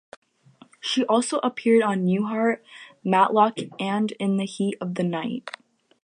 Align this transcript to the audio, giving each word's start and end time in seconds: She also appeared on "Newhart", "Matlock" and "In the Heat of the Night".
She 0.79 1.05
also 1.05 1.37
appeared 1.43 1.83
on 1.83 2.07
"Newhart", 2.07 2.61
"Matlock" 3.03 3.59
and 3.79 4.11
"In 4.13 4.37
the 4.37 4.45
Heat 4.47 4.75
of 4.81 4.95
the 4.95 5.03
Night". 5.03 5.51